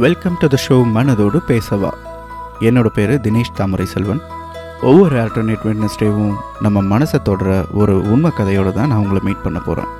Welcome 0.00 0.36
to 0.40 0.46
the 0.46 0.56
show 0.64 0.76
மனதோடு 0.94 1.38
பேசவா. 1.48 1.90
என்னோட 2.60 2.86
பேர் 2.96 3.12
தினேஷ் 3.24 3.50
தாமரை 3.54 3.86
செல்வன் 3.86 4.20
ஒவ்வொரு 4.80 5.14
ஆல்டர்னேட் 5.22 5.64
வெட்னஸ்டேவும் 5.68 6.32
நம்ம 6.60 6.82
மனசை 6.92 7.18
தொடர 7.22 7.64
ஒரு 7.72 7.94
உண்மை 8.12 8.30
கதையோடு 8.38 8.72
தான் 8.72 8.88
நான் 8.88 8.98
உங்களை 8.98 9.20
மீட் 9.24 9.42
பண்ண 9.42 9.58
போகிறேன் 9.58 9.90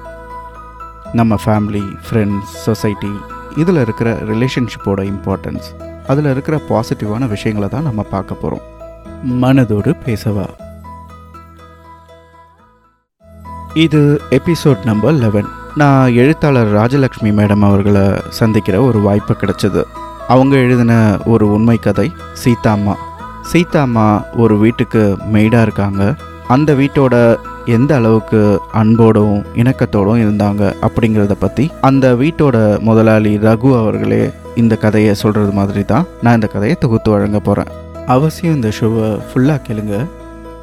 நம்ம 1.12 1.38
ஃபேமிலி 1.44 1.84
ஃப்ரெண்ட்ஸ் 2.06 2.52
சொசைட்டி 2.66 3.12
இதில் 3.56 3.76
இருக்கிற 3.76 4.10
ரிலேஷன்ஷிப்போட 4.32 5.00
இம்பார்ட்டன்ஸ் 5.12 5.68
அதில் 6.06 6.24
இருக்கிற 6.24 6.60
பாசிட்டிவான 6.68 7.28
விஷயங்களை 7.28 7.68
தான் 7.68 7.82
நம்ம 7.82 8.02
பார்க்க 8.02 8.34
போகிறோம் 8.34 8.64
மனதோடு 9.42 9.92
பேசவா. 10.06 10.46
இது 13.74 14.20
எபிசோட் 14.30 14.84
நம்பர் 14.84 15.14
லெவன் 15.14 15.50
நான் 15.76 16.12
எழுத்தாளர் 16.12 16.72
ராஜலக்ஷ்மி 16.74 17.30
மேடம் 17.38 17.64
அவர்களை 17.64 18.20
சந்திக்கிற 18.28 18.82
ஒரு 18.82 19.00
வாய்ப்பு 19.00 19.36
கிடைச்சது. 19.40 19.82
அவங்க 20.28 20.56
எழுதின 20.56 21.18
ஒரு 21.24 21.52
உண்மை 21.52 21.76
கதை 21.76 22.12
சீதாம்மா. 22.44 22.94
சீதாம்மா 23.52 24.22
ஒரு 24.36 24.58
வீட்டுக்கு 24.58 25.16
மெய்டாக 25.32 25.62
இருக்காங்க. 25.62 26.14
அந்த 26.48 26.74
வீட்டோட 26.74 27.36
எந்த 27.66 27.94
அளவுக்கு 27.94 28.60
அன்போடும் 28.72 29.44
இணக்கத்தோடும் 29.54 30.22
இருந்தாங்க 30.24 30.74
அப்படிங்கிறத 30.82 31.32
பற்றி 31.38 31.70
அந்த 31.80 32.14
வீட்டோட 32.14 32.78
முதலாளி 32.78 33.36
ரகு 33.36 33.78
அவர்களே 33.78 34.30
இந்த 34.54 34.76
கதையை 34.76 35.14
சொல்கிறது 35.14 35.52
மாதிரி 35.52 35.84
தான் 35.84 36.06
நான் 36.22 36.34
இந்த 36.34 36.46
கதையை 36.46 36.76
தொகுத்து 36.80 37.10
வழங்க 37.10 37.40
போகிறேன் 37.40 37.72
அவசியம் 38.06 38.54
இந்த 38.54 38.68
ஷோவை 38.80 39.20
ஃபுல்லாக 39.28 39.60
கேளுங்க. 39.68 40.06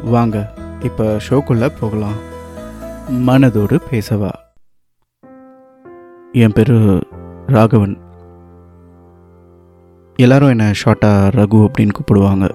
வாங்க 0.03 0.53
இப்போ 0.83 1.17
ஷோக்குள்ளே 1.29 1.71
போகலாம். 1.79 2.15
மனதோடு 3.27 3.79
பேசவா? 3.91 4.29
என் 6.31 6.53
பேர் 6.53 7.05
ராகவன். 7.47 7.97
எல்லாரும் 10.15 10.49
என்னை 10.49 10.65
ஷார்ட்டாக 10.65 11.31
ரகு 11.31 11.67
அப்படின்னு 11.67 11.89
கூப்பிடுவாங்க. 11.89 12.49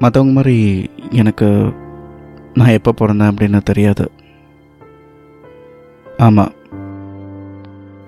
மற்றவங்க 0.00 0.32
மாதிரி 0.32 0.90
எனக்கு 1.10 1.72
நான் 2.54 2.68
எப்போ 2.68 2.92
பிறந்தேன் 3.00 3.32
அப்படின்னு 3.32 3.62
தெரியாது. 3.62 4.10
ஆமாம் 6.18 6.52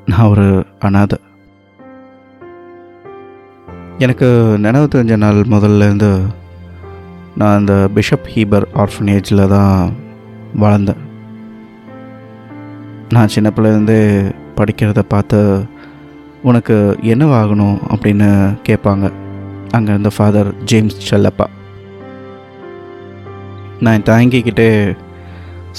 நான் 0.07 0.29
ஒரு 0.29 0.67
அனாதை. 0.79 1.19
எனக்கு 3.99 4.57
நினைவு 4.59 4.89
தெரிஞ்ச 4.95 5.17
நாள் 5.17 5.35
முதல்ல 5.35 5.77
இருந்து 5.77 6.23
நான் 7.37 7.57
அந்த 7.57 7.89
பிஷப் 7.95 8.29
ஹீபர் 8.35 8.67
ஆர்ஃபனேஜில் 8.75 9.49
தான் 9.49 9.93
வளர்ந்தேன். 10.61 11.13
நான் 13.15 13.33
சின்ன 13.35 13.49
பிள்ளைலேருந்தே 13.57 13.99
படிக்கிறத 14.59 15.03
பார்த்து 15.13 15.39
உனக்கு 16.49 16.77
என்னவாகணும் 17.13 17.77
அப்படின்னு 17.95 18.29
கேட்பாங்க. 18.69 19.07
அங்கே 19.71 19.91
இருந்த 19.91 20.11
ஃபாதர் 20.17 20.51
ஜேம்ஸ் 20.65 20.99
செல்லப்பா. 21.11 21.47
நான் 23.81 24.07
தாங்கிக்கிட்டே 24.11 24.69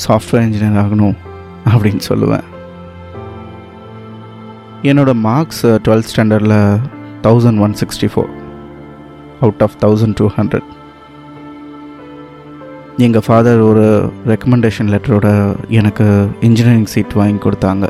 சாஃப்ட்வேர் 0.04 0.46
இன்ஜினியர் 0.46 0.80
ஆகணும் 0.84 1.18
அப்படின்னு 1.72 2.02
சொல்லுவேன். 2.10 2.48
என்னோடய 4.90 5.24
மார்க்ஸ் 5.28 5.66
டுவெல்த் 5.86 6.12
ஸ்டாண்டர்டில் 6.12 6.58
thousand 7.28 7.62
one 7.66 7.76
sixty 7.82 8.10
four 8.16 8.34
out 9.42 9.64
of 9.68 9.78
thousand 9.86 10.18
two 10.22 10.28
hundred 10.38 10.70
எங்கள் 13.04 13.24
ஃபாதர் 13.26 13.62
ஒரு 13.62 13.86
ரெக்கமெண்டேஷன் 14.28 14.92
லெட்டரோட 14.92 15.30
எனக்கு 15.80 16.06
இன்ஜினியரிங் 16.48 16.92
சீட் 16.92 17.16
வாங்கி 17.20 17.40
கொடுத்தாங்க. 17.46 17.86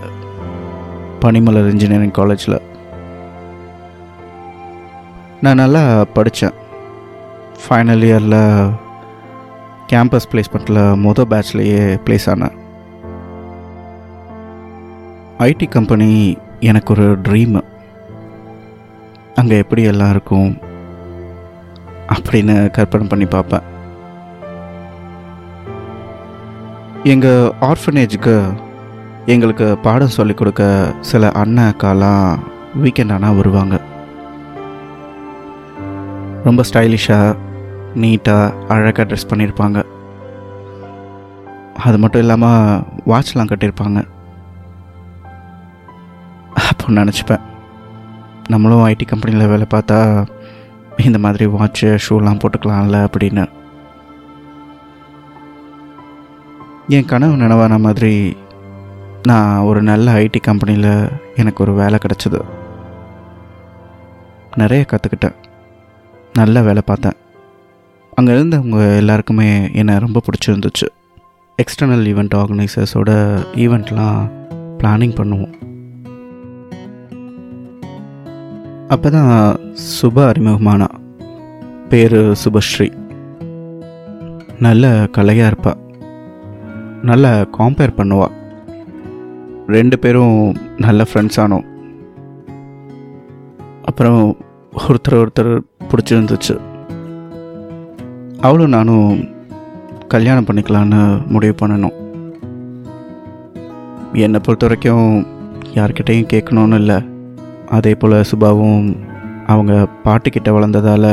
பனிமலர் 1.24 1.68
இன்ஜினியரிங் 1.74 2.14
காலேஜில் 2.20 2.56
நான் 5.44 5.62
நல்லா 5.62 5.84
படித்தேன் 6.16 6.56
ஃபைனல் 7.64 8.06
இயரில் 8.08 8.40
கேம்பஸ் 9.92 10.30
பிளேஸ்மெண்ட்டில் 10.32 10.82
மொதல் 11.06 11.30
பேட்ச்லேயே 11.34 11.84
ப்ளேஸ் 12.08 12.28
ஆனேன். 12.34 12.58
ஐடி 15.50 15.70
கம்பெனி 15.78 16.10
எனக்கு 16.72 16.94
ஒரு 16.96 17.08
ட்ரீமு 17.30 17.64
அங்கே 19.36 19.58
எப்படி 19.58 19.84
எல்லாம் 19.94 20.14
இருக்கும் 20.16 20.52
அப்படின்னு 22.18 22.58
கற்பனை 22.72 23.08
பண்ணி 23.08 23.26
பார்ப்பேன். 23.38 23.66
எங்கள் 27.12 27.50
ஆர்ஃபனேஜுக்கு 27.68 28.36
எங்களுக்கு 29.34 29.66
பாடம் 29.86 30.14
சொல்லிக் 30.16 30.38
கொடுக்க 30.38 30.64
சில 31.10 31.30
அண்ணன் 31.42 31.68
அக்காலாம் 31.72 32.30
வீக்கெண்ட் 32.84 33.14
ஆனால் 33.16 33.36
வருவாங்க. 33.40 33.76
ரொம்ப 36.46 36.64
ஸ்டைலிஷாக 36.70 37.38
நீட்டாக 38.02 38.54
அழகாக 38.76 39.06
ட்ரெஸ் 39.10 39.30
பண்ணியிருப்பாங்க 39.32 39.82
அது 41.88 42.00
மட்டும் 42.04 42.24
இல்லாமல் 42.26 42.82
வாட்ச்லாம் 43.12 43.52
கட்டியிருப்பாங்க 43.52 44.02
அப்போ 46.70 46.94
நினச்சிப்பேன். 47.02 47.46
நம்மளும் 48.54 48.86
ஐடி 48.88 49.08
கம்பெனியில் 49.12 49.52
வேலை 49.54 49.68
பார்த்தா 49.76 50.00
இந்த 51.10 51.22
மாதிரி 51.26 51.48
வாட்ச்சு 51.58 51.92
ஷூலாம் 52.08 52.42
போட்டுக்கலாம்ல 52.42 53.00
அப்படின்னு. 53.08 53.46
என் 56.88 57.06
கனவு 57.06 57.36
நினைவான 57.36 57.80
மாதிரி 57.80 58.36
நான் 59.24 59.60
ஒரு 59.60 59.82
நல்ல 59.82 60.14
ஐடி 60.14 60.40
கம்பெனியில் 60.42 61.10
எனக்கு 61.36 61.64
ஒரு 61.64 61.74
வேலை 61.74 61.98
கிடச்சிது. 62.02 62.40
நிறைய 64.58 64.86
கற்றுக்கிட்டேன் 64.92 65.38
நல்ல 66.34 66.62
வேலை 66.62 66.82
பார்த்தேன். 66.86 67.18
அங்கே 68.14 68.32
இருந்தவங்க 68.32 68.98
எல்லாருக்குமே 68.98 69.70
என்னை 69.74 69.98
ரொம்ப 69.98 70.22
பிடிச்சிருந்துச்சு. 70.28 70.88
எக்ஸ்டர்னல் 71.62 72.06
ஈவெண்ட் 72.12 72.36
ஆர்கனைசர்ஸோட 72.42 73.12
ஈவெண்ட்லாம் 73.64 74.20
பிளானிங் 74.80 75.16
பண்ணுவோம். 75.20 75.56
அப்போ 78.88 79.10
தான் 79.10 79.34
சுப 79.74 80.32
அறிமுகமானா 80.32 80.90
பேர் 81.90 82.20
சுபஸ்ரீ. 82.44 82.90
நல்ல 84.60 85.08
கலையாக 85.18 85.52
இருப்பாள் 85.52 85.82
நல்லா 87.10 87.32
காம்பேர் 87.58 87.98
பண்ணுவாள் 87.98 88.34
ரெண்டு 89.76 89.96
பேரும் 90.04 90.38
நல்ல 90.86 91.02
ஃப்ரெண்ட்ஸ் 91.10 91.40
ஆனோம். 91.44 91.66
அப்புறம் 93.90 94.20
ஒருத்தர் 94.86 95.22
ஒருத்தர் 95.24 95.52
பிடிச்சிருந்துச்சு. 95.90 96.56
அவளும் 98.48 98.76
நானும் 98.78 99.10
கல்யாணம் 100.14 100.48
பண்ணிக்கலான்னு 100.48 101.02
முடிவு 101.34 101.56
பண்ணணும் 101.62 101.96
என்னை 104.26 104.40
பொறுத்த 104.46 104.66
வரைக்கும் 104.68 105.08
யார்கிட்டையும் 105.78 106.32
கேட்கணுன்னு 106.34 106.80
இல்லை. 106.82 107.00
அதே 107.78 107.94
போல் 108.02 108.16
சுபாவும் 108.32 108.86
அவங்க 109.54 109.74
பாட்டுக்கிட்ட 110.06 110.50
வளர்ந்ததால் 110.58 111.12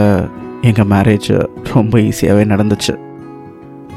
எங்கள் 0.69 0.91
மேரேஜ் 0.93 1.31
ரொம்ப 1.75 1.99
ஈஸியாகவே 2.09 2.45
நடந்துச்சு. 2.53 2.95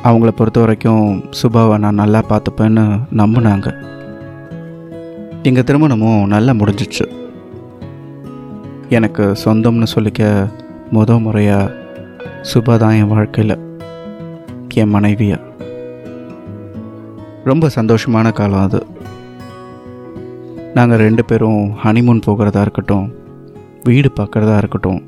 அவங்கள 0.07 0.31
பொறுத்த 0.37 0.59
வரைக்கும் 0.59 1.05
சுபாவை 1.39 1.75
நான் 1.83 1.99
நல்லா 2.01 2.19
பார்த்துப்பேன்னு 2.29 2.83
நம்பினாங்க. 3.19 3.67
எங்கள் 5.47 5.65
திருமணமும் 5.67 6.25
நல்லா 6.33 6.53
முடிஞ்சிச்சு. 6.59 7.05
எனக்கு 8.97 9.23
சொந்தம்னு 9.43 9.87
சொல்லிக்க 9.95 10.49
முத 10.95 11.17
முறையாக 11.19 11.73
சுபா 12.51 12.73
தான் 12.77 12.97
என் 12.99 13.11
வாழ்க்கையில் 13.13 13.55
என் 14.81 14.93
மனைவியா. 14.95 15.39
ரொம்ப 17.49 17.69
சந்தோஷமான 17.77 18.31
காலம் 18.31 18.65
அது. 18.67 18.81
நாங்கள் 20.77 21.03
ரெண்டு 21.05 21.25
பேரும் 21.25 21.63
ஹனிமூன் 21.83 22.25
போகிறதா 22.25 22.61
இருக்கட்டும் 22.61 23.07
வீடு 23.83 24.11
பார்க்குறதா 24.19 24.57
இருக்கட்டும் 24.57 25.01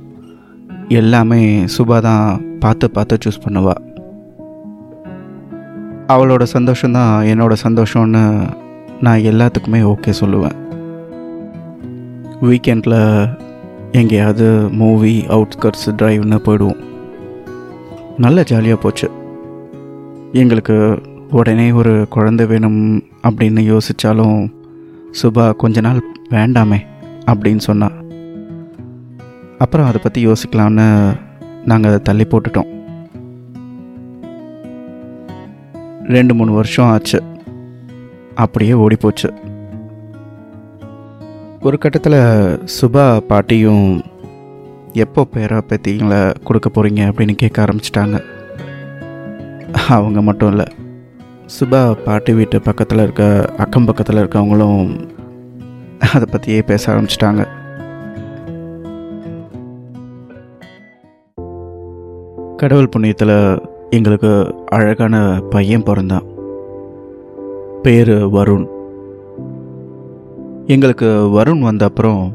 எல்லாமே 1.01 1.41
சுபா 1.75 1.99
தான் 2.01 2.25
பார்த்து 2.59 2.85
பார்த்து 2.97 3.17
சூஸ் 3.23 3.43
பண்ணுவாள் 3.45 3.81
அவளோட 6.07 6.45
சந்தோஷம்தான் 6.53 7.27
என்னோட 7.31 7.55
சந்தோஷம்னு 7.63 8.49
நான் 9.01 9.19
எல்லாத்துக்குமே 9.19 9.81
ஓகே 9.93 10.13
சொல்லுவேன். 10.19 10.57
வீக்கெண்டில் 12.41 13.37
எங்கேயாவது 13.91 14.69
மூவி 14.71 15.25
அவுட்ஸ்கட்ஸ் 15.27 15.87
ட்ரைவ்னு 15.87 16.39
போயிடுவோம். 16.45 16.83
நல்ல 18.17 18.43
ஜாலியாக 18.43 18.81
போச்சு. 18.81 19.11
எங்களுக்கு 20.33 21.01
உடனே 21.31 21.71
ஒரு 21.71 22.05
குழந்தை 22.09 22.45
வேணும் 22.45 22.99
அப்படின்னு 23.23 23.61
யோசித்தாலும் 23.71 24.53
சுபா 25.21 25.55
கொஞ்ச 25.55 25.81
நாள் 25.81 26.01
வேண்டாமே 26.29 26.79
அப்படின்னு 27.25 27.57
சொன்னான் 27.57 27.95
அப்புறம் 29.57 29.87
அதை 29.87 30.01
பற்றி 30.03 30.27
யோசிக்கலாம்னு 30.27 31.17
நாங்கள் 31.65 31.91
அதை 31.91 32.01
தள்ளி 32.01 32.23
போட்டுட்டோம். 32.23 32.75
ரெண்டு 36.07 36.33
மூணு 36.33 36.51
வருஷம் 36.51 36.85
ஆச்சு. 36.85 37.23
அப்படியே 38.35 38.71
ஓடிப்போச்சு. 38.71 39.29
ஒரு 41.61 41.77
கட்டத்தில் 41.77 42.59
சுபா 42.81 43.19
பாட்டியும் 43.19 44.01
எப்போ 44.93 45.27
பேரா 45.33 45.61
பேத்திங்களை 45.67 46.35
கொடுக்க 46.43 46.69
போகிறீங்க 46.69 47.11
அப்படின்னு 47.11 47.33
கேட்க 47.33 47.63
ஆரம்பிச்சிட்டாங்க. 47.63 48.21
அவங்க 49.89 50.21
மட்டும் 50.21 50.49
இல்லை. 50.49 50.65
சுபா 51.59 51.93
பாட்டி 51.93 52.33
வீட்டு 52.33 52.61
பக்கத்தில் 52.61 52.97
இருக்க 52.97 53.49
அக்கம் 53.57 53.85
பக்கத்தில் 53.85 54.15
இருக்கவங்களும் 54.15 55.09
அதை 55.99 56.27
பற்றியே 56.31 56.61
பேச 56.61 56.93
ஆரம்பிச்சிட்டாங்க. 56.93 57.47
கடவுள் 62.57 62.89
புண்ணியத்தில் 62.97 63.75
எங்களுக்கு 63.89 64.55
அழகான 64.65 65.41
பையன் 65.49 65.83
பிறந்தான். 65.83 66.23
பேர் 67.81 68.09
வருண். 68.09 68.67
எங்களுக்கு 70.65 71.05
வருண் 71.05 71.59
வந்த 71.59 71.85
அப்புறம் 71.85 72.33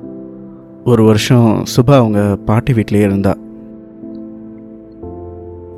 ஒரு 0.84 1.04
வருஷம் 1.04 1.64
சுபா 1.76 1.94
அவங்க 1.94 2.36
பாட்டி 2.44 2.72
வீட்டிலே 2.72 3.00
இருந்தா. 3.00 3.34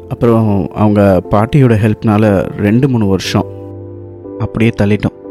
அப்புறம் 0.08 0.68
அவங்க 0.74 1.22
பாட்டியோட 1.30 1.74
ஹெல்ப்னால் 1.74 2.46
ரெண்டு 2.56 2.88
மூணு 2.88 3.06
வருஷம் 3.06 3.46
அப்படியே 4.38 4.70
தள்ளிட்டோம். 4.82 5.22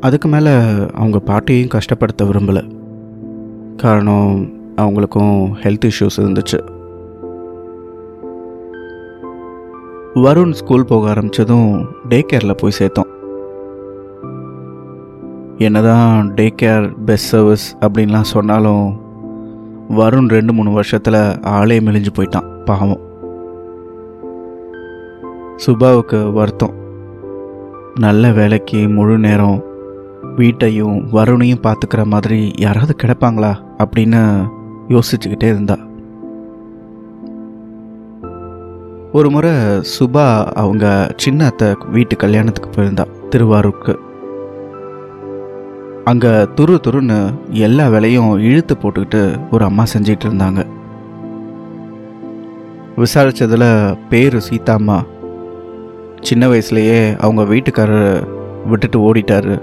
அதுக்கு 0.00 0.28
மேலே 0.28 0.58
அவங்க 0.94 1.18
பாட்டியையும் 1.18 1.70
கஷ்டப்படுத்த 1.74 2.22
விரும்பலை. 2.22 2.70
காரணம் 3.76 4.60
அவங்களுக்கும் 4.76 5.52
ஹெல்த் 5.62 5.90
இஷ்யூஸ் 5.90 6.20
இருந்துச்சு. 6.20 6.70
வருண் 10.14 10.50
ஸ்கூல் 10.50 10.84
போக 10.84 11.12
ஆரம்பித்ததும் 11.12 11.86
டே 12.08 12.26
கேரில் 12.32 12.56
போய் 12.56 12.72
சேர்த்தோம். 12.78 13.10
என்னதான் 15.58 16.34
டே 16.34 16.54
கேர் 16.62 16.94
பெஸ்ட் 17.04 17.26
சர்வீஸ் 17.26 17.76
அப்படின்லாம் 17.80 18.20
சொன்னாலும் 18.20 19.00
வருண் 19.90 20.28
ரெண்டு 20.28 20.52
மூணு 20.52 20.70
வருஷத்தில் 20.70 21.40
ஆளே 21.40 21.78
மெலிஞ்சு 21.80 22.06
போயிட்டான் 22.16 22.64
பாவம். 22.64 23.00
சுபாவுக்கு 25.66 26.32
வருத்தம். 26.32 26.80
நல்ல 28.00 28.32
வேலைக்கு 28.32 28.88
முழு 28.88 29.18
நேரம் 29.18 29.64
வீட்டையும் 30.36 31.08
வருணையும் 31.12 31.62
பார்த்துக்கிற 31.62 32.04
மாதிரி 32.04 32.52
யாராவது 32.56 32.94
கிடப்பாங்களா 33.02 33.54
அப்படின்னு 33.78 34.48
யோசிச்சுக்கிட்டே 34.94 35.50
இருந்தா. 35.54 35.76
ஒரு 39.12 39.30
முறை 39.30 39.50
சுபா 39.94 40.44
அவங்க 40.54 41.14
சின்ன 41.16 41.44
அத்தை 41.44 41.68
வீட்டு 41.90 42.16
கல்யாணத்துக்கு 42.16 42.70
போயிருந்தா 42.70 43.04
திருவாரூருக்கு. 43.30 43.94
அங்கே 46.04 46.28
துரு 46.28 46.76
துருன்னு 46.86 47.18
எல்லா 47.48 47.88
வேலையும் 47.88 48.38
இழுத்து 48.38 48.76
போட்டுக்கிட்டு 48.82 49.20
ஒரு 49.50 49.64
அம்மா 49.64 49.84
செஞ்சிட்டு 49.92 50.26
இருந்தாங்க. 50.28 50.62
விசாரிச்சதுல 52.96 53.64
பேரு 54.08 54.40
சீதாம்மா. 54.50 54.96
சின்ன 56.20 56.46
வயசுலயே 56.46 56.98
அவங்க 57.18 57.42
வீட்டுக்காரர் 57.54 58.26
விட்டுட்டு 58.66 58.98
ஓடிட்டாரு. 59.06 59.54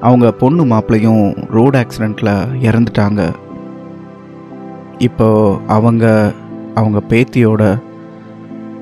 அவங்க 0.00 0.32
பொண்ணு 0.32 0.64
மாப்பிள்ளையும் 0.64 1.24
ரோடு 1.50 1.78
ஆக்சிடெண்ட்டில் 1.78 2.34
இறந்துட்டாங்க. 2.60 3.22
இப்போ 5.06 5.28
அவங்க 5.76 6.06
அவங்க 6.74 6.98
பேத்தியோட 7.10 7.62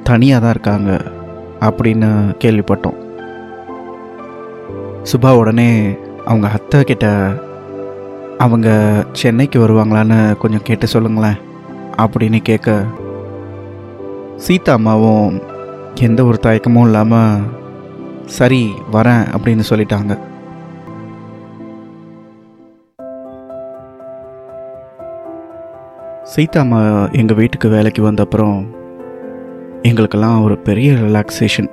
தனியாக 0.08 0.40
தான் 0.42 0.54
இருக்காங்க 0.54 0.90
அப்படின்னு 1.66 2.08
கேள்விப்பட்டோம். 2.42 2.98
சுபா 5.10 5.30
உடனே 5.40 5.68
அவங்க 6.30 6.46
அத்தை 6.56 6.78
கிட்ட 6.84 7.06
அவங்க 8.44 8.68
சென்னைக்கு 9.20 9.58
வருவாங்களான்னு 9.64 10.18
கொஞ்சம் 10.42 10.66
கேட்டு 10.68 10.86
சொல்லுங்களேன் 10.94 11.38
அப்படின்னு 12.02 12.40
கேட்க 12.48 12.78
சீதா 14.46 14.72
அம்மாவும் 14.78 15.30
எந்த 16.08 16.20
ஒரு 16.24 16.38
தயக்கமும் 16.42 16.88
இல்லாமல் 16.88 17.46
சரி 18.38 18.62
வரேன் 18.92 19.24
அப்படின்னு 19.36 19.64
சொல்லிட்டாங்க. 19.70 20.12
சீதா 26.32 26.60
அம்மா 26.60 26.78
எங்கள் 27.12 27.36
வீட்டுக்கு 27.36 27.68
வேலைக்கு 27.68 28.02
வந்த 28.02 28.22
அப்புறம் 28.22 28.56
எங்களுக்கெல்லாம் 29.82 30.42
ஒரு 30.44 30.58
பெரிய 30.58 30.92
ரிலாக்ஸேஷன் 30.92 31.68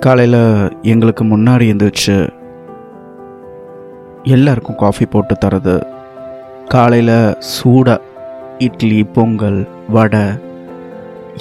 காலையில் 0.00 0.42
எங்களுக்கு 0.82 1.24
முன்னாடி 1.24 1.64
எழுந்திரிச்சு 1.70 2.16
எல்லாருக்கும் 4.34 4.76
காஃபி 4.76 5.06
போட்டு 5.06 5.36
தரது. 5.44 5.76
காலையில் 6.68 7.36
சூடாக 7.38 8.02
இட்லி 8.58 9.04
பொங்கல் 9.04 9.66
வடை 9.88 10.24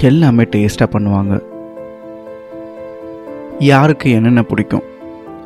எல்லாமே 0.09 0.43
டேஸ்ட்டாக 0.43 0.93
பண்ணுவாங்க. 0.95 1.41
யாருக்கு 3.71 4.11
என்னென்ன 4.11 4.43
பிடிக்கும் 4.43 4.87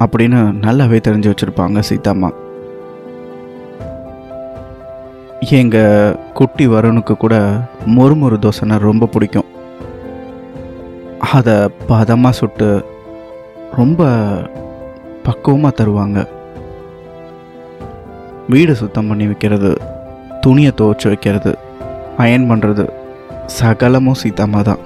அப்படின்னு 0.06 0.42
நல்லாவே 0.68 1.02
தெரிஞ்சு 1.08 1.32
வச்சுருப்பாங்க 1.32 1.84
சீதாம்மா. 1.90 2.32
எங்கள் 5.40 6.16
குட்டி 6.34 6.68
வருணுக்கு 6.68 7.14
கூட 7.18 7.36
மொறுமொறு 7.96 8.38
தோசைனா 8.44 8.78
ரொம்ப 8.78 9.06
பிடிக்கும். 9.06 9.48
அதை 11.34 11.56
பதமாக 11.88 12.38
சுட்டு 12.40 12.86
ரொம்ப 13.72 14.08
பக்குவமாக 15.24 15.78
தருவாங்க. 15.80 16.20
வீடு 18.48 18.76
சுத்தம் 18.76 19.08
பண்ணி 19.08 19.26
வைக்கிறது 19.26 19.72
துணியை 20.42 20.72
துவைச்சி 20.80 21.08
வைக்கிறது 21.08 21.58
அயன் 22.18 22.50
பண்ணுறது 22.52 22.86
சகலமும் 23.46 24.20
சீதாமா 24.24 24.62
தான். 24.62 24.80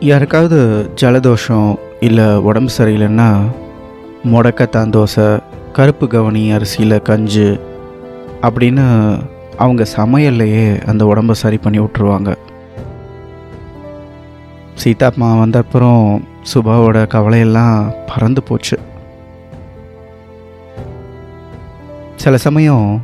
யாருக்காவது 0.00 0.90
ஜலதோஷம் 1.02 1.70
இல்லை 2.00 2.26
உடம்பு 2.48 2.72
சரியில்லைன்னா 2.78 3.28
முடக்கத்தான் 4.32 4.92
தோசை 4.96 5.40
கருப்பு 5.72 6.06
கவனி 6.06 6.52
அரிசியில் 6.52 7.02
கஞ்சி 7.02 7.58
அப்படின்னு 8.42 8.84
அவங்க 9.58 9.86
சமையல்லையே 9.96 10.84
அந்த 10.84 11.06
உடம்பை 11.06 11.34
சரி 11.34 11.56
பண்ணி 11.56 11.78
விட்ருவாங்க 11.78 12.36
சீதாத்மா 14.84 15.38
வந்த 15.38 15.58
அப்புறம் 15.58 16.24
சுபாவோட 16.54 17.06
கவலையெல்லாம் 17.06 17.94
பறந்து 18.06 18.42
போச்சு. 18.42 18.78
சில 22.16 22.36
சமயம் 22.36 23.02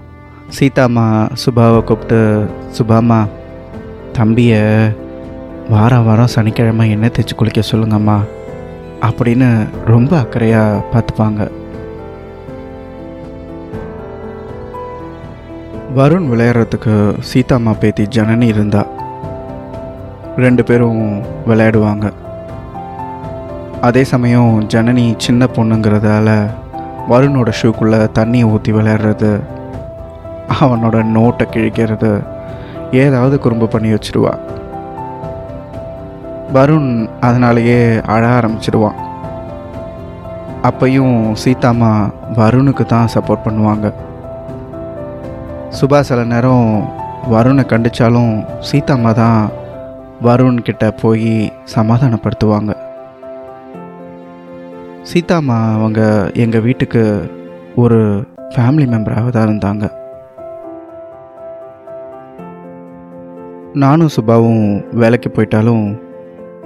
சீதாம்மா 0.58 1.30
சுபாவை 1.44 1.84
கூப்பிட்டு 1.84 2.48
சுபாம்மா 2.78 3.28
தம்பியை 4.12 4.88
வாரம் 5.70 6.04
வாரம் 6.04 6.26
சனிக்கிழமை 6.26 6.90
எண்ணெய் 6.90 7.10
தேய்ச்சி 7.14 7.34
குளிக்க 7.34 7.60
சொல்லுங்கம்மா 7.70 8.18
அப்படின்னு 9.00 9.68
ரொம்ப 9.86 10.18
அக்கறையாக 10.20 10.82
பார்த்துப்பாங்க. 10.92 11.50
வருண் 15.96 16.26
விளையாடுறதுக்கு 16.32 16.92
சீதாம்மா 17.30 17.72
பேத்தி 17.80 18.04
ஜனனி 18.16 18.46
இருந்தா 18.52 18.82
ரெண்டு 20.42 20.62
பேரும் 20.68 21.00
விளையாடுவாங்க. 21.48 22.06
அதே 23.86 24.02
சமயம் 24.12 24.52
ஜனனி 24.74 25.04
சின்ன 25.24 25.48
பொண்ணுங்கிறதால 25.56 26.28
வருணோட 27.12 27.52
ஷூக்குள்ளே 27.60 27.98
தண்ணியை 28.18 28.46
ஊற்றி 28.52 28.72
விளையாடுறது 28.76 29.32
அவனோட 30.60 31.02
நோட்டை 31.16 31.46
கிழிக்கிறது 31.54 32.12
ஏதாவது 33.02 33.38
குறும்பு 33.46 33.68
பண்ணி 33.74 33.90
வச்சுருவா. 33.94 34.32
வருண் 36.56 36.90
அதனாலேயே 37.28 37.80
அழ 38.14 38.22
ஆரம்பிச்சிடுவான் 38.38 38.98
அப்பையும் 40.70 41.18
சீதாம்மா 41.44 41.92
வருணுக்கு 42.40 42.86
தான் 42.94 43.12
சப்போர்ட் 43.16 43.46
பண்ணுவாங்க. 43.48 43.86
சுபா 45.78 45.98
சில 46.08 46.20
நேரம் 46.32 46.66
வருணை 47.32 47.62
கண்டிச்சாலும் 47.70 48.32
சீதாம்மா 48.68 49.10
தான் 49.20 49.40
வருண்கிட்ட 50.26 50.84
போய் 51.00 51.32
சமாதானப்படுத்துவாங்க. 51.74 52.72
சீதாம்மா 55.10 55.58
அவங்க 55.78 56.00
எங்கள் 56.44 56.64
வீட்டுக்கு 56.66 57.02
ஒரு 57.82 58.00
ஃபேமிலி 58.54 58.86
மெம்பராக 58.94 59.32
தான் 59.36 59.48
இருந்தாங்க. 59.48 59.84
நானும் 63.84 64.14
சுபாவும் 64.16 64.64
வேலைக்கு 65.02 65.30
போயிட்டாலும் 65.36 65.84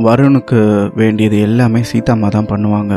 வருணுக்கு 0.07 0.61
வேண்டியது 1.01 1.39
எல்லாமே 1.49 1.83
சீதாம்மா 1.93 2.31
தான் 2.37 2.51
பண்ணுவாங்க. 2.53 2.95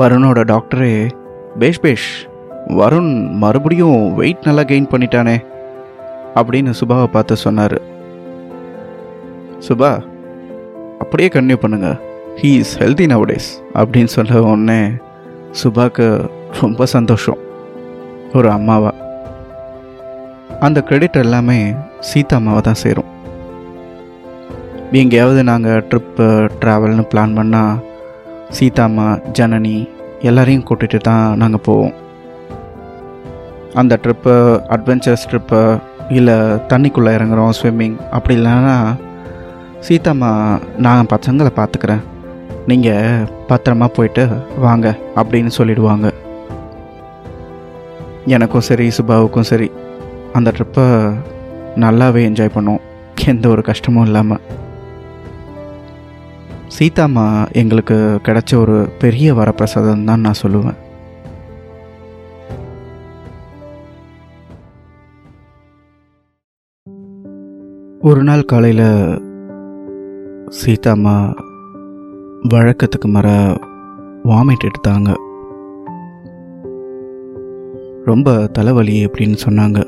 வருணோட 0.00 0.40
டாக்டரே 0.52 0.94
பேஷ் 1.60 1.82
பேஷ் 1.84 2.08
வருண் 2.80 3.12
மறுபடியும் 3.42 4.14
வெயிட் 4.14 4.46
நல்லா 4.46 4.62
கெயின் 4.62 4.90
பண்ணிட்டானே 4.92 5.36
அப்படின்னு 6.38 6.72
சுபாவை 6.80 7.06
பார்த்து 7.06 7.36
சொன்னார். 7.36 7.78
சுபா 9.66 9.90
அப்படியே 10.98 11.28
கன்டினியூ 11.34 11.58
பண்ணுங்க. 11.64 11.88
ஹீ 12.40 12.50
இஸ் 12.60 12.74
ஹெல்தி 12.82 13.06
நவடேஸ் 13.12 13.48
அப்படின்னு 13.80 14.12
சொல்ல 14.16 14.42
உடனே 14.42 14.80
சுபாக்கு 15.62 16.06
ரொம்ப 16.60 16.86
சந்தோஷம். 16.86 17.40
ஒரு 18.34 18.50
அம்மாவா. 18.50 18.92
அந்த 20.60 20.80
கிரெடிட் 20.80 21.22
எல்லாமே 21.24 21.58
சீதா 22.00 22.36
அம்மாவை 22.36 22.60
தான் 22.60 22.82
சேரும். 22.84 23.10
எங்கேயாவது 25.00 25.42
நாங்கள் 25.50 25.84
ட்ரிப்பு 25.90 26.26
ட்ராவல்னு 26.62 27.04
பிளான் 27.12 27.36
பண்ணால் 27.38 27.80
சீதாம்மா 28.56 29.06
ஜனனி 29.38 29.76
எல்லாரையும் 30.20 30.66
கூட்டிகிட்டு 30.68 30.98
தான் 31.10 31.36
நாங்கள் 31.36 31.64
போவோம். 31.68 31.94
அந்த 33.80 33.98
ட்ரிப்பு 34.02 34.32
அட்வென்ச்சர்ஸ் 34.74 35.28
ட்ரிப்பு 35.30 35.60
இல்லை 36.18 36.34
தண்ணிக்குள்ளே 36.70 37.12
இறங்குறோம் 37.18 37.54
ஸ்விம்மிங் 37.58 37.96
அப்படி 38.16 38.34
இல்லைன்னா 38.38 38.76
சீதாம்மா 39.86 40.30
நான் 40.84 41.10
பசங்களை 41.12 41.50
பார்த்துக்கிறேன். 41.56 42.02
நீங்கள் 42.70 43.26
பத்திரமா 43.48 43.86
போயிட்டு 43.96 44.24
வாங்க 44.66 44.86
அப்படின்னு 45.20 45.50
சொல்லிடுவாங்க. 45.58 46.06
எனக்கும் 48.36 48.66
சரி 48.68 48.86
சுபாவுக்கும் 48.98 49.48
சரி 49.50 49.68
அந்த 50.38 50.52
ட்ரிப்பை 50.58 50.86
நல்லாவே 51.84 52.22
என்ஜாய் 52.28 52.54
பண்ணோம் 52.56 52.84
எந்த 53.32 53.46
ஒரு 53.54 53.62
கஷ்டமும் 53.70 54.06
இல்லாமல் 54.08 54.42
சீதாம்மா 56.76 57.26
எங்களுக்கு 57.62 57.96
கிடைச்ச 58.28 58.54
ஒரு 58.62 58.76
பெரிய 59.02 59.34
வரப்பிரசாதம் 59.34 60.08
தான் 60.08 60.24
நான் 60.26 60.42
சொல்லுவேன். 60.42 60.78
ஒரு 68.06 68.22
நாள் 68.22 68.42
காலையில் 68.42 69.22
சீதாம்மா 70.48 71.34
வழக்கத்துக்கு 72.48 73.06
மர 73.06 73.28
வாமிட் 74.24 74.64
எடுத்தாங்க. 74.64 75.14
ரொம்ப 78.04 78.46
தலைவலி 78.46 79.04
அப்படின்னு 79.04 79.36
சொன்னாங்க. 79.46 79.78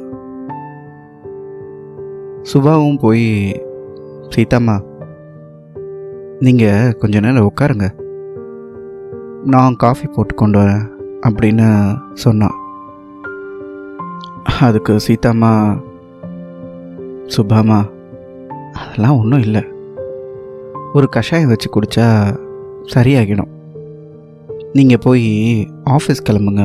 சுபாவும் 2.53 2.99
போய் 2.99 3.29
சீதாம்மா 4.37 4.77
நீங்கள் 6.39 6.93
கொஞ்ச 6.93 7.21
நேரம் 7.21 7.53
உட்காருங்க. 7.53 7.89
நான் 9.45 9.77
காஃபி 9.77 10.07
போட்டு 10.07 10.35
கொண்டு 10.35 10.59
வரேன் 10.59 10.87
அப்படின்னு 11.21 11.97
சொன்னான். 12.13 12.57
அதுக்கு 14.61 14.97
சீதாம்மா 15.09 15.83
சுபாமா 17.37 17.95
அதெல்லாம் 18.77 19.19
ஒன்றும் 19.19 19.41
இல்லை. 19.41 19.65
ஒரு 20.93 21.09
கஷாயம் 21.09 21.49
வச்சு 21.49 21.69
குடித்தா 21.71 22.07
சரியாகிடும். 22.95 23.53
நீங்கள் 24.73 25.03
போய் 25.03 25.29
ஆஃபீஸ் 25.85 26.27
கிளம்புங்க 26.31 26.65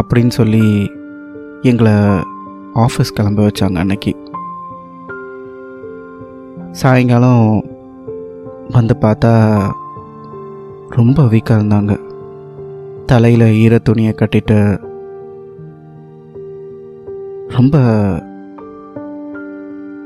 அப்படின்னு 0.00 0.28
சொல்லி 0.28 0.90
எங்களை 1.62 1.92
ஆஃபீஸ் 2.74 3.14
கிளம்ப 3.14 3.42
வச்சாங்க 3.42 3.74
அன்னைக்கு. 3.74 4.16
சாயங்காலம் 6.72 7.64
வந்து 8.68 8.96
பார்த்தா 9.00 9.32
ரொம்ப 10.88 11.22
வீக்காக 11.22 11.58
இருந்தாங்க. 11.60 11.94
தலையில் 13.06 13.52
ஈர 13.52 13.78
துணியை 13.78 14.14
கட்டிட்டு 14.16 14.58
ரொம்ப 17.48 17.76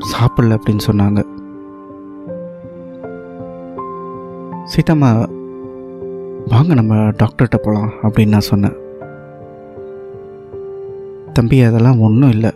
சாப்பிடல 0.00 0.56
அப்படின்னு 0.56 0.80
சொன்னாங்க. 0.86 1.26
சீதாம்மா 4.72 5.26
வாங்க 6.46 6.74
நம்ம 6.74 6.94
டாக்டர்கிட்ட 6.94 7.56
போகலாம் 7.56 7.92
அப்படின்னு 8.02 8.28
நான் 8.28 8.40
சொன்னேன். 8.40 8.76
தம்பி 11.32 11.62
அதெல்லாம் 11.62 12.00
ஒன்றும் 12.00 12.30
இல்லை. 12.30 12.50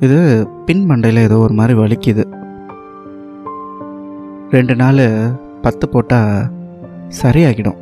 இது 0.00 0.48
பின் 0.66 0.90
மண்டையில் 0.90 1.18
ஏதோ 1.18 1.38
ஒரு 1.38 1.54
மாதிரி 1.54 1.78
வலிக்குது. 1.78 2.24
ரெண்டு 4.50 4.76
நாள் 4.76 5.32
பத்து 5.62 5.88
போட்டால் 5.88 6.50
சரியாகிடும். 7.22 7.80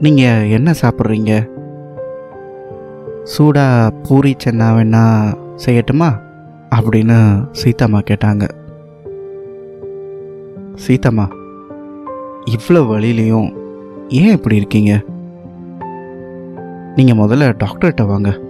நீங்கள் 0.00 0.48
என்ன 0.48 0.74
சாப்பிட்றீங்க? 0.82 1.48
சூடாக 3.22 3.90
பூரி 4.08 4.36
சென்னா 4.44 4.68
வேணா 4.76 5.34
செய்யட்டுமா? 5.66 6.23
அப்படின்னு 6.80 7.46
சீதாம்மா 7.64 8.00
கேட்டாங்க. 8.10 8.48
சீதாம்மா 10.86 11.28
இவ்வளோ 12.46 12.86
வழியிலையும் 12.86 13.52
ஏன் 14.08 14.30
இப்படி 14.30 14.56
இருக்கீங்க? 14.56 15.00
நீங்கள் 16.96 17.16
முதல்ல 17.16 17.64
டாக்டர்கிட்ட 17.64 18.06
வாங்க. 18.06 18.40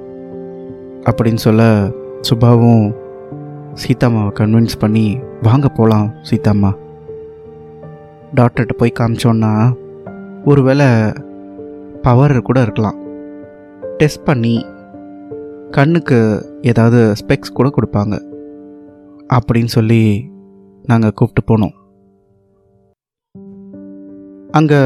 அப்படின்னு 1.11 1.35
சொல்ல 1.35 1.91
சுபாவும் 2.31 2.95
சீதாம்மாவை 3.75 4.31
கன்வின்ஸ் 4.33 4.79
பண்ணி 4.79 5.19
வாங்க 5.43 5.69
போகலாம் 5.69 6.15
சீதாம்மா. 6.31 6.73
டாக்டர்கிட்ட 8.37 8.73
போய் 8.77 8.93
காமிச்சோன்னா 9.01 9.75
ஒருவேளை 10.45 10.87
பவர் 12.03 12.43
கூட 12.43 12.61
இருக்கலாம். 12.61 12.95
டெஸ்ட் 13.97 14.25
பண்ணி 14.25 14.67
கண்ணுக்கு 15.71 16.53
ஏதாவது 16.65 17.13
ஸ்பெக்ஸ் 17.13 17.53
கூட 17.53 17.71
கொடுப்பாங்க. 17.71 18.21
அப்படின்னு 19.35 19.65
சொல்லி 19.65 20.31
நாங்கள் 20.83 21.13
கூப்பிட்டு 21.15 21.59
போனோம். 21.59 21.75
அங்கே 24.51 24.81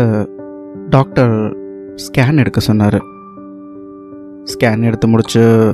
டாக்டர் 0.90 1.56
ஸ்கேன் 1.94 2.38
எடுக்க 2.38 2.60
சொன்னார். 2.60 2.98
ஸ்கேன் 4.44 4.82
எடுத்து 4.82 5.08
முடிச்சு 5.08 5.72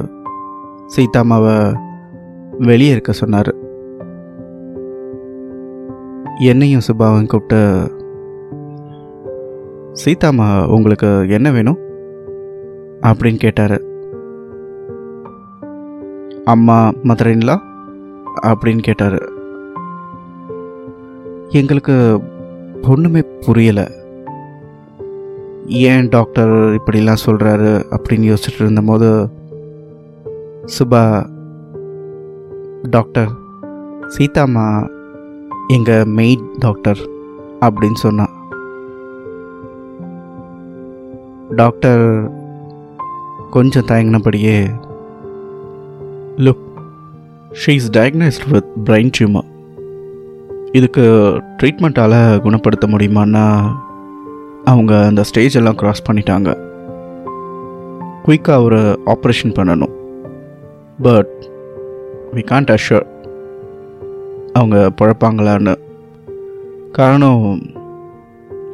சீதாமாவை 0.87 1.80
வெளியே 2.58 2.90
இருக்க 2.90 3.12
சொன்னார். 3.12 3.54
என்னையும் 6.38 6.80
சுபாவும் 6.87 7.26
கூப்பிட்டு 7.26 7.90
சீதாமா 10.04 10.68
உங்களுக்கு 10.68 11.28
என்ன 11.28 11.50
வேணும்? 11.50 11.78
அப்படின்னு 13.00 13.37
கேட்டார். 13.37 13.92
அம்மா 16.44 16.92
மதுரைங்களா 17.04 17.60
அப்படின்னு 18.42 18.82
கேட்டார். 18.82 19.22
எங்களுக்கு 21.48 22.20
ஒன்றுமே 22.82 23.20
புரியலை. 23.40 23.86
ஏன் 25.66 26.08
டாக்டர் 26.08 26.48
இப்படிலாம் 26.48 27.22
சொல்கிறாரு 27.26 27.70
அப்படின்னு 27.90 28.34
யோசிச்சுட்டு 28.34 28.60
இருந்தபோது 28.60 29.28
சுபா 30.78 31.26
டாக்டர் 32.90 33.28
சீதாம்மா 34.18 34.88
எங்கள் 35.68 36.08
மெய்ட் 36.08 36.44
டாக்டர் 36.58 36.98
அப்படின்னு 37.60 37.94
சொன்னான் 37.94 38.32
டாக்டர் 41.56 42.30
கொஞ்சம் 43.50 43.86
தயங்கினபடியே 43.86 44.58
look 46.37 46.62
she 47.50 47.71
is 47.71 47.91
diagnosed 47.91 48.50
with 48.50 48.64
brain 48.85 49.11
tumour 49.19 49.53
இதுக்கு 50.73 51.03
ட்ரீட்மெண்ட்டால் 51.62 52.41
குணப்படுத்த 52.41 52.87
முடியுமான்னா 52.87 53.73
அவங்க 54.64 55.07
அந்த 55.07 55.23
ஸ்டேஜ் 55.23 55.57
எல்லாம் 55.57 55.76
க்ராஸ் 55.76 56.07
பண்ணிட்டாங்க. 56.11 56.57
குயிக்காக 58.25 58.62
ஒரு 58.62 59.00
ஆப்ரேஷன் 59.07 59.55
பண்ணணும். 59.59 59.95
பட் 61.03 61.50
வி 62.35 62.43
கான்ட் 62.50 62.76
அஷ்யூர் 62.76 63.07
அவங்க 64.53 64.93
பழப்பாங்களான்னு 65.00 65.75
காரணம் 66.93 67.61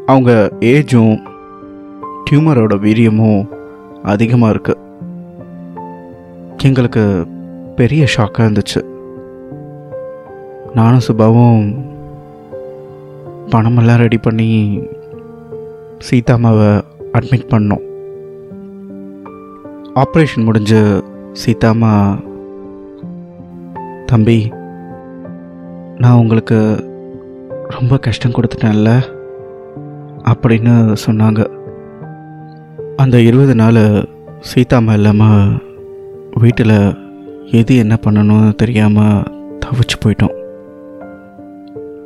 அவங்க 0.07 0.52
ஏஜும் 0.61 1.21
டியூமரோட 2.31 2.75
வீரியமும் 2.87 3.49
அதிகமாக 4.02 4.52
இருக்குது 4.52 4.88
எங்களுக்கு 6.64 7.26
பெரிய 7.80 8.02
ஷாக்காக 8.14 8.46
இருந்துச்சு. 8.46 8.80
நானும் 10.75 11.06
சுபாவும் 11.06 11.62
பணமெல்லாம் 13.52 14.02
ரெடி 14.04 14.18
பண்ணி 14.18 14.49
சீதாமாவை 16.08 16.68
அட்மிட் 17.16 17.50
பண்ணோம். 17.52 17.84
ஆப்ரேஷன் 20.02 20.46
முடிஞ்சு 20.49 20.80
சீதாமா 21.42 21.92
தம்பி 24.06 24.38
நான் 26.02 26.20
உங்களுக்கு 26.22 26.58
ரொம்ப 27.76 27.99
கஷ்டம் 28.06 28.37
கொடுத்துட்டேன்ல 28.37 28.92
அப்படின்னு 30.32 30.75
சொன்னாங்க. 31.06 31.42
அந்த 32.96 33.16
இருபது 33.28 33.54
நாள் 33.54 33.82
சீதாமா 34.50 34.92
இல்லாமல் 34.92 35.46
வீட்டில் 36.42 36.76
எது 37.52 37.76
என்ன 37.76 37.99
பண்ணணும்னு 38.07 38.54
தெரியாமல் 38.54 39.23
தவிச்சு 39.64 39.97
போயிட்டோம். 40.04 40.35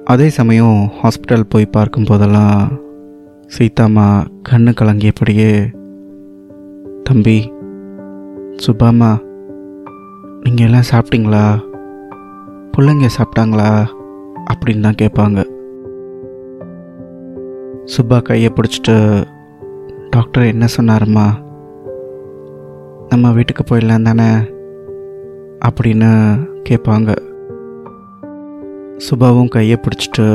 அதே 0.05 0.29
சமயம் 0.29 0.91
ஹாஸ்பிட்டல் 1.03 1.45
போய் 1.49 1.67
பார்க்கும் 1.67 2.05
போதெல்லாம் 2.05 2.81
சீதாம்மா 3.59 4.07
கண்ணு 4.49 4.73
கலங்கியபடியே 4.81 5.73
தம்பி 7.03 7.53
சுபாமா 8.67 9.19
நீங்கள் 10.43 10.67
எல்லாம் 10.67 10.89
சாப்பிட்டீங்களா? 10.91 11.45
பிள்ளைங்க 12.77 13.09
சாப்பிட்டாங்களா? 13.17 13.87
அப்படின்னு 14.53 14.81
தான் 14.81 15.01
கேட்பாங்க. 15.03 15.41
சுப்பா 17.85 18.23
கையை 18.23 18.53
பிடிச்சிட்டு 18.55 19.25
டாக்டர் 20.11 20.45
என்ன 20.45 20.67
சொன்னாருமா 20.77 21.27
நம்ம 23.09 23.33
வீட்டுக்கு 23.33 23.65
போயிடலாம் 23.69 24.03
தானே 24.03 24.29
அப்படின்னு 25.69 26.11
கேட்பாங்க. 26.69 27.11
சுபாவும் 29.07 29.49
கையை 29.49 29.77
பிடிச்சிட்டு 29.81 30.27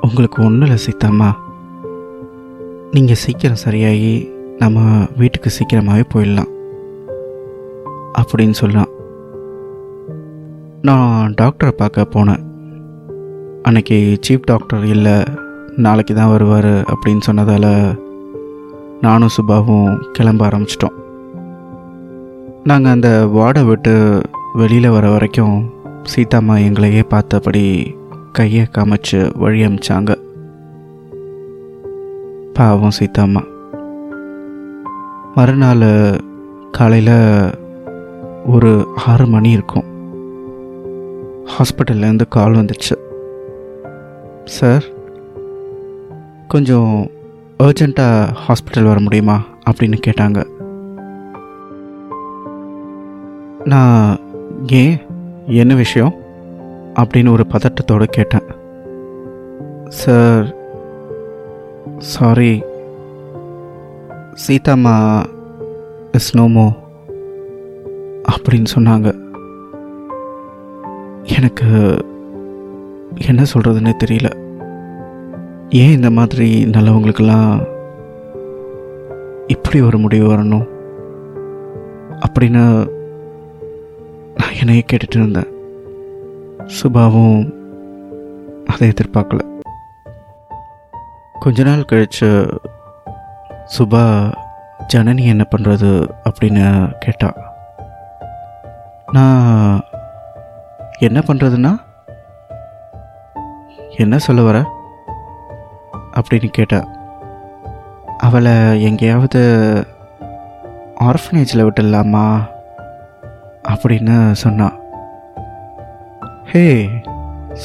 உங்களுக்கு 0.00 0.38
ஒன்றும் 0.44 0.60
இல்லை 0.60 0.78
சீத்தாம்மா 0.84 1.30
நீங்கள் 2.92 3.20
சீக்கிரம் 3.22 3.62
சரியாகி 3.64 4.12
நம்ம 4.58 5.06
வீட்டுக்கு 5.16 5.50
சீக்கிரமாகவே 5.50 6.04
போயிடலாம். 6.14 6.52
அப்படின்னு 8.20 8.56
சொல்லலாம் 8.60 8.92
நான் 10.82 11.34
டாக்டரை 11.40 11.70
பார்க்க 11.70 12.06
போனேன். 12.10 12.42
அன்னைக்கு 13.62 14.18
சீஃப் 14.28 14.48
டாக்டர் 14.52 14.84
இல்லை 14.84 15.16
நாளைக்கு 15.76 16.14
தான் 16.14 16.30
வருவார் 16.30 16.72
அப்படின்னு 16.92 17.26
சொன்னதால் 17.28 17.70
நானும் 19.00 19.34
சுபாவும் 19.36 19.90
கிளம்ப 20.12 20.48
ஆரம்பிச்சிட்டோம். 20.48 20.97
நாங்கள் 22.68 22.92
அந்த 22.92 23.26
வார்டை 23.26 23.64
விட்டு 23.64 24.20
வெளியில் 24.52 24.88
வர 24.88 25.10
வரைக்கும் 25.10 25.70
சீதாம்மா 26.14 26.58
எங்களையே 26.58 27.02
பார்த்தபடி 27.02 27.96
கையை 28.32 28.66
காமிச்சு 28.70 29.38
வழி 29.38 29.66
அமிச்சாங்க. 29.66 30.14
பாவம் 32.54 32.90
சீதாம்மா 32.98 33.44
மறுநாள் 35.34 36.20
காலையில் 36.72 37.54
ஒரு 38.46 38.88
ஆறு 39.06 39.26
மணி 39.26 39.50
இருக்கும். 39.50 39.84
ஹாஸ்பிட்டல்லேருந்து 41.44 42.28
கால் 42.28 42.52
வந்துச்சு. 42.52 42.96
சார் 44.44 44.84
கொஞ்சம் 46.48 47.10
அர்ஜெண்ட்டாக 47.58 48.28
ஹாஸ்பிட்டல் 48.48 48.84
வர 48.84 49.00
முடியுமா? 49.00 49.42
அப்படின்னு 49.70 49.98
கேட்டாங்க. 50.06 50.57
நான் 53.68 54.18
ஏன் 54.66 54.98
என்ன 55.46 55.74
விஷயம் 55.74 56.14
அப்படின்னு 56.94 57.32
ஒரு 57.32 57.46
பதட்டத்தோடு 57.48 58.04
கேட்டேன். 58.04 58.42
Sir 59.88 60.54
sorry. 61.98 62.62
Seethamma 64.46 65.24
is 66.12 66.36
no more 66.36 66.72
அப்படின்னு 68.32 68.66
சொன்னாங்க. 68.74 69.14
எனக்கு 71.36 71.96
என்ன 73.14 73.42
சொல்கிறதுனே 73.42 73.92
தெரியல. 74.04 74.36
ஏன் 75.68 75.90
இந்த 75.90 76.10
மாதிரி 76.10 76.64
நல்லவங்களுக்கெல்லாம் 76.64 77.66
இப்படி 79.46 79.80
ஒரு 79.80 79.98
முடிவு 79.98 80.32
வரணும் 80.32 80.68
அப்படின்னு 82.20 82.96
நான் 84.68 84.82
கேட்டுட்டு 84.92 85.16
இருந்தேன் 85.16 85.48
சுபாவும் 86.66 87.52
அதை 88.66 88.88
எதிர்பார்க்கல. 88.88 89.60
கொஞ்ச 91.40 91.62
நாள் 91.62 91.84
கழிச்சு 91.92 92.56
சுபா 93.78 94.32
ஜனனி 94.94 95.24
என்ன 95.24 95.46
பண்ணுறது 95.56 96.08
அப்படின்னு 96.24 96.92
கேட்டா. 96.98 97.32
நான் 99.12 99.84
என்ன 100.98 101.18
பண்ணுறதுன்னா 101.18 101.76
என்ன 103.96 104.18
சொல்ல 104.18 104.42
வர? 104.42 104.72
அப்படின்னு 106.14 106.48
கேட்டா. 106.48 106.84
அவளை 108.18 108.82
எங்கேயாவது 108.82 109.40
ஆர்ஃபனேஜில் 111.00 111.70
விட்டுடலாமா? 111.70 112.56
அப்படின்னு 113.62 114.32
சொன்னான் 114.32 114.76
ஹே 116.44 116.88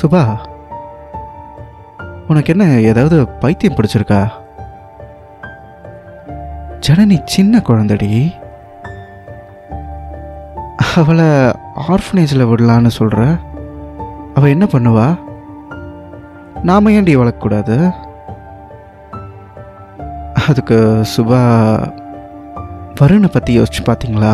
சுபா. 0.01 0.38
உனக்கு 2.27 2.58
என்ன 2.58 2.79
ஏதாவது 2.79 3.27
பைத்தியம் 3.27 3.75
பிடிச்சிருக்கா? 3.75 4.29
ஜனனி 6.88 7.21
சின்ன 7.25 7.62
குழந்தடி. 7.67 8.34
அவளை 10.95 11.25
ஆர்ஃபனேஜில் 11.88 12.49
விடலான்னு 12.49 12.88
சொல்கிற 12.88 13.38
அவள் 14.34 14.49
என்ன 14.49 14.65
பண்ணுவா? 14.65 15.19
நாம 16.63 16.89
ஏன்டி 16.89 17.15
வளர்க்கக்கூடாது? 17.17 17.95
அதுக்கு 20.47 21.06
சுபா 21.17 21.41
வருணை 23.01 23.27
பற்றி 23.32 23.60
யோசிச்சு 23.60 23.82
பார்த்தீங்களா 23.86 24.34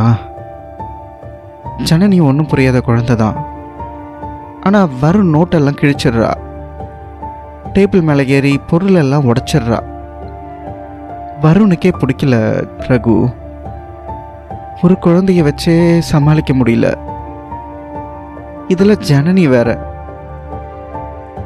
ஜனனி 1.84 2.22
ஒன்றும் 2.22 2.46
புரியாத 2.46 2.82
குழந்தை 2.82 3.16
தான். 3.16 3.46
ஆனால் 4.62 4.90
வருண் 5.02 5.36
நோட்டெல்லாம் 5.36 5.78
கிழிச்சிடுறா. 5.82 6.34
டேபிள் 7.74 8.02
மேலே 8.02 8.28
ஏறி 8.28 8.58
பொருளெல்லாம் 8.58 9.34
உடச்சிட்றா. 9.34 9.80
வருணுக்கே 11.42 11.94
பிடிக்கல 12.00 12.68
ரகு. 12.78 13.34
ஒரு 14.82 14.98
குழந்தைய 15.02 15.52
வச்சே 15.52 16.00
சமாளிக்க 16.00 16.54
முடியல. 16.54 16.98
இதில் 18.68 18.98
ஜனனி 18.98 19.50
வேற. 19.50 19.94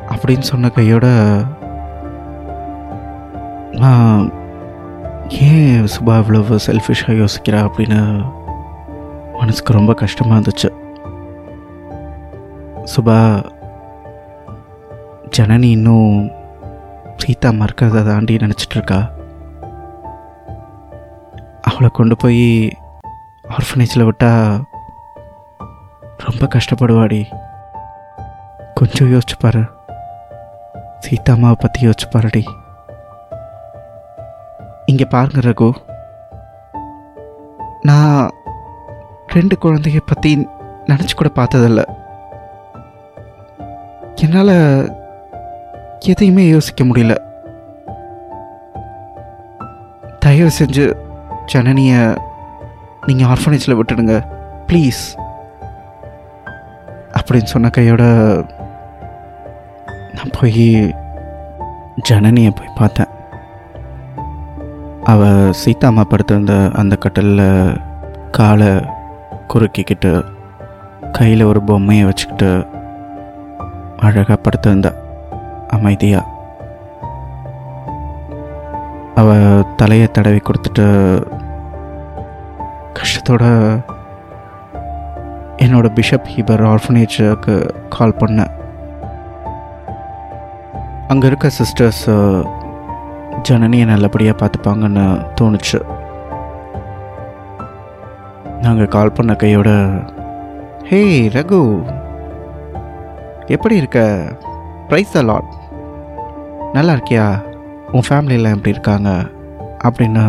அப்படின்னு 0.10 0.40
சொன்ன 0.40 0.70
கையோட 0.70 1.08
நான் 3.72 4.32
ஏன் 5.30 5.84
சுபா 5.84 6.18
இவ்வளவு 6.18 6.60
செல்ஃபிஷாக 6.68 7.26
யோசிக்கிறா? 7.26 7.70
அப்படின்னு 7.70 8.32
மனசுக்கு 9.38 9.74
ரொம்ப 9.74 9.94
கஷ்டமாக 9.94 10.40
இருந்துச்சு. 10.40 10.70
சுபா 12.96 13.18
ஜனனி 15.38 15.70
இன்னும் 15.72 16.32
சீதா 17.16 17.50
மறக்கிறத 17.50 18.06
தாண்டி 18.06 18.36
நினச்சிட்டு 18.36 18.76
இருக்கா. 18.76 19.10
அவளை 21.62 21.90
கொண்டு 21.90 22.16
போய் 22.16 22.78
ஆர்ஃபனேஜில் 23.50 24.10
விட்டா 24.10 24.32
ரொம்ப 26.18 26.48
கஷ்டப்படுவாடி. 26.56 27.22
கொஞ்சம் 28.74 29.12
யோசிச்சு 29.12 29.38
பாரு. 29.40 29.64
சீதாம்மாவை 31.06 31.56
பற்றி 31.60 31.88
யோசிச்சு 31.88 32.08
பாருடி. 32.10 32.44
இங்கே 34.86 35.06
பாருங்க 35.06 35.50
ரகு. 35.50 35.72
நான் 37.82 38.30
ரெண்டு 39.34 39.58
குழந்தைய 39.62 40.00
பற்றி 40.06 40.48
நினச்சி 40.88 41.10
கூட 41.16 41.30
பார்த்ததில்ல. 41.36 41.86
என்னால் 44.16 44.96
எதையுமே 46.00 46.48
யோசிக்க 46.48 46.84
முடியல. 46.84 47.18
தயவு 50.20 50.50
செஞ்சு 50.60 50.96
ஜனனியை 51.54 52.18
நீங்கள் 53.06 53.28
ஆர்ஃபனேஜில் 53.28 53.80
விட்டுடுங்க. 53.80 54.28
ப்ளீஸ். 54.68 55.02
அப்படின்னு 57.18 57.44
சொன்ன 57.44 57.70
கையோட 57.70 58.04
நான் 60.14 60.32
போய் 60.40 60.96
ஜனனியை 62.10 62.52
போய் 62.56 62.74
பார்த்தேன். 62.76 63.08
அவள் 65.04 65.54
சீதாம்மா 65.66 66.02
படுத்திருந்த 66.02 66.72
அந்த 66.74 66.96
கட்டலில் 66.96 67.78
காலை 68.32 69.02
குறுக்கிக்கிட்டு 69.48 70.12
கையில் 71.12 71.44
ஒரு 71.44 71.62
பொம்மையை 71.62 72.06
வச்சுக்கிட்டு 72.06 72.66
அழகாக 73.98 74.38
படுத்திருந்தா 74.46 74.92
அமைதியாக 75.68 76.32
அவள் 79.16 79.66
தலையை 79.76 80.08
தடவி 80.12 80.42
கொடுத்துட்டு 80.48 80.86
கஷ்டத்தோட 83.00 83.44
என்னோட 85.64 85.88
பிஷப் 85.98 86.30
ஹீபர் 86.34 86.64
ஆர்ஃபனேஜுக்கு 86.72 87.56
கால் 87.90 88.20
பண்ணேன். 88.20 88.52
அங்கே 91.08 91.28
இருக்க 91.28 91.50
சிஸ்டர்ஸ் 91.60 92.06
ஜனனியை 93.42 93.86
நல்லபடியாக 93.86 94.36
பார்த்துப்பாங்கன்னு 94.42 95.06
தோணுச்சு. 95.42 95.80
நாங்கள் 98.64 98.88
கால் 98.88 99.12
பண்ண 99.12 99.36
கையோட 99.36 99.70
ஹே 100.84 101.00
ரகு 101.28 101.62
எப்படி 103.46 103.76
இருக்க? 103.76 104.00
ப்ரைஸ் 104.90 105.12
த 105.12 105.22
லாட் 105.22 105.50
நல்லா 106.74 106.94
இருக்கியா? 106.94 107.26
உன் 107.92 108.08
ஃபேமிலியெலாம் 108.10 108.50
எப்படி 108.50 108.70
இருக்காங்க? 108.70 109.10
அப்படின்னு 109.84 110.24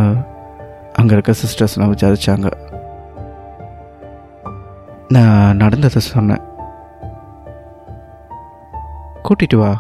அங்கே 0.93 1.13
இருக்க 1.13 1.33
சிஸ்டர்ஸ்லாம் 1.33 1.93
விசாரித்தாங்க 1.95 2.51
நான் 5.09 5.57
நடந்ததை 5.57 6.01
சொன்னேன். 6.01 6.43
கூட்டிட்டு 9.29 9.57
வா. 9.57 9.73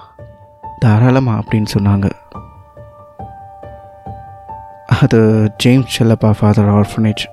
தாராளமாக 0.78 1.42
அப்படின்னு 1.42 1.66
சொன்னாங்க. 1.78 2.10
அது 5.00 5.20
ஜேம்ஸ் 5.56 6.02
செல்லப்பா 6.02 6.34
ஃபாதர் 6.40 6.68
ஆர்ஃபனேஜ் 6.68 7.24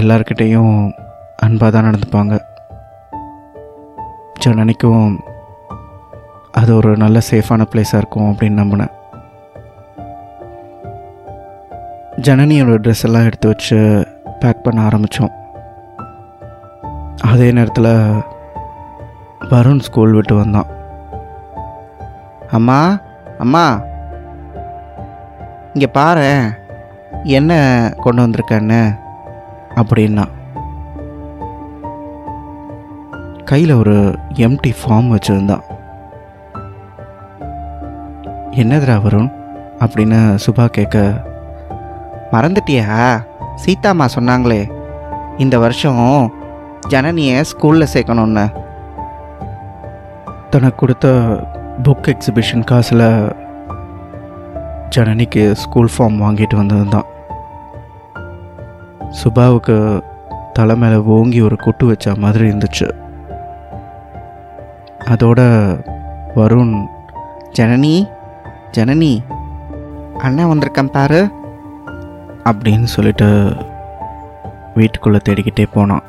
எல்லார்கிட்டேயும் 0.00 0.76
அன்பாக 1.36 1.70
தான் 1.72 1.86
நடந்துப்பாங்க 1.88 2.34
ஜனனிக்கும் 4.44 5.16
அது 6.52 6.70
ஒரு 6.76 6.90
நல்ல 6.96 7.18
சேஃபான 7.30 7.66
பிளேஸாக 7.72 8.00
இருக்கும் 8.00 8.28
அப்படின்னு 8.30 8.60
நம்பினேன். 8.62 8.94
ஜனனியோட 12.26 12.76
ட்ரெஸ் 12.84 13.04
எல்லாம் 13.08 13.26
எடுத்து 13.28 13.48
வச்சு 13.48 13.78
பேக் 14.40 14.62
பண்ண 14.62 14.78
ஆரம்பித்தோம் 14.88 15.34
அதே 17.32 17.48
நேரத்தில் 17.52 17.92
வருண் 19.52 19.84
ஸ்கூல் 19.88 20.12
விட்டு 20.12 20.34
வந்தான். 20.34 20.70
அம்மா 22.50 22.80
அம்மா 23.38 23.64
இங்கே 25.72 25.86
பாரு 25.98 26.28
என்ன 27.36 27.52
கொண்டு 28.02 28.22
வந்திருக்கேன்னு? 28.24 28.82
அப்படின்னா. 29.82 30.24
கையில் 33.44 33.72
ஒரு 33.72 33.96
எம்டி 34.34 34.72
ஃபார்ம் 34.80 35.10
வச்சுருந்தான் 35.14 35.64
என்னதுடா 38.50 39.02
வரும் 39.02 39.32
அப்படின்னு 39.78 40.38
சுபா 40.46 40.66
கேட்க 40.66 41.24
மறந்துட்டியா? 42.32 42.86
சீதாம்மா 43.64 44.06
சொன்னாங்களே 44.14 44.62
இந்த 45.36 45.58
வருஷம் 45.58 46.32
ஜனனியை 46.88 47.44
ஸ்கூலில் 47.50 47.92
சேர்க்கணுன்னு 47.94 48.44
தனக்கு 50.50 50.74
கொடுத்த 50.74 51.08
புக் 51.82 52.12
எக்ஸிபிஷன் 52.12 52.64
காசில் 52.64 53.34
ஜனனிக்கு 54.96 55.52
ஸ்கூல் 55.52 55.90
ஃபார்ம் 55.98 56.22
வாங்கிட்டு 56.24 56.56
வந்திருந்தான். 56.56 57.08
சுபாவுக்கு 59.10 60.02
தலை 60.52 60.76
மேலே 60.76 60.96
ஓங்கி 60.96 61.40
ஒரு 61.40 61.56
கொட்டு 61.56 61.86
வச்ச 61.86 62.14
மாதிரி 62.14 62.48
இருந்துச்சு. 62.48 62.88
அதோட 65.04 65.40
வருண் 66.36 66.86
ஜனனி 67.58 68.08
ஜனனி 68.76 69.12
அண்ணன் 70.18 70.50
வந்திருக்கேன் 70.50 70.92
பாரு 70.92 71.30
அப்படின்னு 72.44 72.84
சொல்லிட்டு 72.84 73.56
வீட்டுக்குள்ளே 74.74 75.20
தேடிக்கிட்டே 75.28 75.66
போனான். 75.72 76.02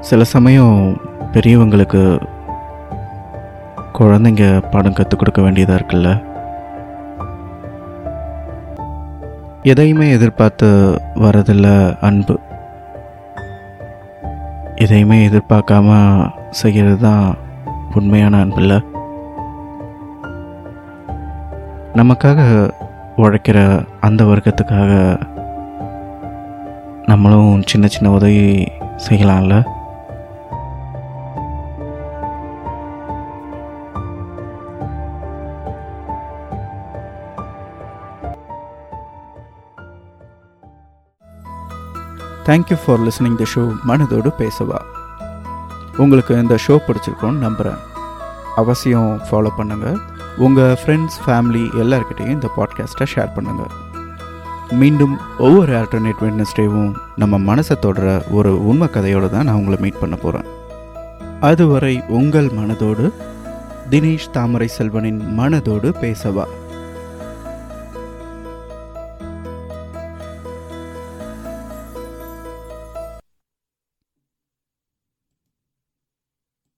சில 0.00 0.24
சமயம் 0.24 1.00
பெரியவங்களுக்கு 1.32 2.02
குழந்தைங்க 3.98 4.70
பாடம் 4.70 4.92
கற்றுக் 4.92 5.18
கொடுக்க 5.18 5.42
வேண்டியதாக 5.42 5.80
இருக்குல்ல? 5.80 6.22
எதையுமே 9.62 10.10
எதிர்பார்த்து 10.10 11.00
வரதில்ல 11.14 11.96
அன்பு. 12.00 12.38
எதையுமே 14.76 15.28
எதிர்பார்க்காம 15.28 15.90
செய்கிறது 16.50 16.98
தான் 16.98 17.36
உண்மையான 17.94 18.40
அன்பு 18.40 18.56
இல்லை 18.56 18.78
நமக்காக 21.94 22.70
உழைக்கிற 23.16 23.84
அந்த 24.00 24.24
வர்க்கத்துக்காக 24.24 24.92
நம்மளும் 27.06 27.62
சின்ன 27.62 27.86
சின்ன 27.86 28.10
உதவி 28.10 28.68
செய்யலாம்ல? 29.08 29.73
Thank you 42.46 42.76
for 42.84 43.00
listening 43.00 43.36
the 43.36 43.44
show 43.54 43.62
மனதோடு 43.88 44.30
பேசவா. 44.38 44.78
உங்களுக்கு 45.96 46.34
இந்த 46.34 46.58
ஷோ 46.66 46.78
பிடிச்சிருக்கோன்னு 46.86 47.44
நம்புகிறேன் 47.46 47.80
அவசியம் 48.56 49.20
ஃபாலோ 49.30 49.50
பண்ணுங்கள் 49.58 49.98
உங்கள் 50.36 50.74
ஃப்ரெண்ட்ஸ் 50.74 51.18
ஃபேமிலி 51.24 51.62
எல்லாருக்கிட்டையும் 51.82 52.36
இந்த 52.38 52.50
பாட்காஸ்ட்டை 52.56 53.06
ஷேர் 53.14 53.34
பண்ணுங்கள் 53.36 53.72
மீண்டும் 54.80 55.14
ஒவ்வொரு 55.38 55.72
ஆல்டர்னேட் 55.80 56.20
வெட்னஸ்டேவும் 56.20 56.92
நம்ம 57.16 57.38
மனசை 57.38 57.76
தொடர 57.78 58.24
ஒரு 58.30 58.66
உண்மை 58.66 58.88
கதையோடு 58.88 59.30
தான் 59.30 59.44
நான் 59.44 59.54
உங்களை 59.54 59.78
மீட் 59.80 60.00
பண்ண 60.00 60.16
போகிறேன் 60.16 60.48
அதுவரை 61.40 62.02
உங்கள் 62.08 62.50
மனதோடு 62.58 63.06
தினேஷ் 63.90 64.30
தாமரை 64.32 64.68
செல்வனின் 64.78 65.22
மனதோடு 65.38 65.88
பேசவா. 66.00 66.44